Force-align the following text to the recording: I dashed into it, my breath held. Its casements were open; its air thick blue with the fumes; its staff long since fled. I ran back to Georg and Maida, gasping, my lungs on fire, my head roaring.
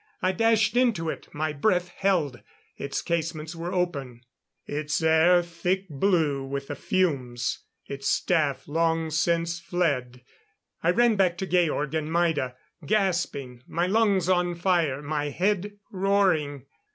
I 0.19 0.31
dashed 0.31 0.75
into 0.75 1.09
it, 1.11 1.27
my 1.31 1.53
breath 1.53 1.89
held. 1.89 2.41
Its 2.75 3.03
casements 3.03 3.55
were 3.55 3.71
open; 3.71 4.21
its 4.65 4.99
air 5.03 5.43
thick 5.43 5.89
blue 5.89 6.43
with 6.43 6.69
the 6.69 6.75
fumes; 6.75 7.59
its 7.85 8.09
staff 8.09 8.67
long 8.67 9.11
since 9.11 9.59
fled. 9.59 10.23
I 10.81 10.89
ran 10.89 11.17
back 11.17 11.37
to 11.37 11.45
Georg 11.45 11.93
and 11.93 12.11
Maida, 12.11 12.55
gasping, 12.83 13.61
my 13.67 13.85
lungs 13.85 14.27
on 14.27 14.55
fire, 14.55 15.03
my 15.03 15.25
head 15.29 15.77
roaring. 15.91 16.65